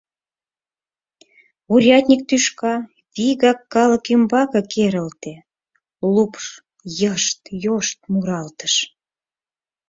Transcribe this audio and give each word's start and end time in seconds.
Урядник 1.73 2.21
тӱшка 2.29 2.73
вигак 3.15 3.59
калык 3.73 4.05
ӱмбаке 4.13 4.61
керылте, 4.71 5.33
лупш 6.13 6.45
йышт-йошт 6.99 7.99
муралтыш. 8.11 8.75